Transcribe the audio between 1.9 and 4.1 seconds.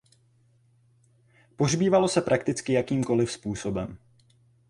se prakticky jakýmkoliv způsobem.